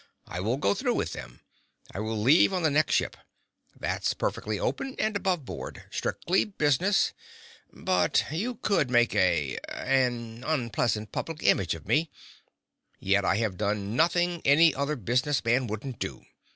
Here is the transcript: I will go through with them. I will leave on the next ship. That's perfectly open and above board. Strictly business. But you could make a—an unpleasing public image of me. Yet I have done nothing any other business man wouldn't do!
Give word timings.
I 0.25 0.39
will 0.39 0.57
go 0.57 0.73
through 0.73 0.95
with 0.95 1.13
them. 1.13 1.41
I 1.93 1.99
will 1.99 2.17
leave 2.19 2.53
on 2.53 2.63
the 2.63 2.71
next 2.71 2.95
ship. 2.95 3.15
That's 3.79 4.15
perfectly 4.15 4.57
open 4.59 4.95
and 4.97 5.15
above 5.15 5.45
board. 5.45 5.83
Strictly 5.91 6.43
business. 6.43 7.13
But 7.71 8.25
you 8.31 8.55
could 8.55 8.89
make 8.89 9.13
a—an 9.13 10.43
unpleasing 10.43 11.05
public 11.05 11.43
image 11.43 11.75
of 11.75 11.85
me. 11.87 12.09
Yet 12.97 13.23
I 13.23 13.35
have 13.37 13.57
done 13.57 13.95
nothing 13.95 14.41
any 14.43 14.73
other 14.73 14.95
business 14.95 15.45
man 15.45 15.67
wouldn't 15.67 15.99
do! 15.99 16.25